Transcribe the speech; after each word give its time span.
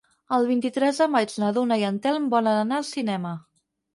El 0.35 0.45
vint-i-tres 0.51 1.01
de 1.01 1.07
maig 1.15 1.35
na 1.43 1.51
Duna 1.57 1.77
i 1.83 1.85
en 1.91 2.01
Telm 2.07 2.25
volen 2.33 2.57
anar 2.63 2.79
al 2.81 2.87
cinema. 2.91 3.37